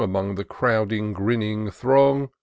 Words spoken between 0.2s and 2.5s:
the crowding, grinning throng.